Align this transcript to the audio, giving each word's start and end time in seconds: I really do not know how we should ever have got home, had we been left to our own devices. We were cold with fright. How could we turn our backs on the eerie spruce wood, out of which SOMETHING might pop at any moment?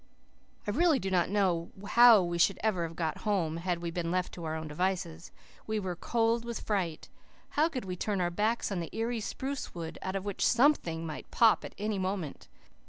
I 0.65 0.71
really 0.71 0.97
do 0.97 1.11
not 1.11 1.29
know 1.29 1.69
how 1.89 2.23
we 2.23 2.39
should 2.39 2.57
ever 2.63 2.87
have 2.87 2.95
got 2.95 3.19
home, 3.19 3.57
had 3.57 3.83
we 3.83 3.91
been 3.91 4.09
left 4.09 4.33
to 4.33 4.45
our 4.45 4.55
own 4.55 4.67
devices. 4.67 5.31
We 5.67 5.79
were 5.79 5.95
cold 5.95 6.43
with 6.43 6.61
fright. 6.61 7.07
How 7.49 7.69
could 7.69 7.85
we 7.85 7.95
turn 7.95 8.19
our 8.19 8.31
backs 8.31 8.71
on 8.71 8.79
the 8.79 8.89
eerie 8.97 9.19
spruce 9.19 9.75
wood, 9.75 9.99
out 10.01 10.15
of 10.15 10.25
which 10.25 10.43
SOMETHING 10.43 11.05
might 11.05 11.29
pop 11.29 11.63
at 11.63 11.75
any 11.77 11.99
moment? 11.99 12.47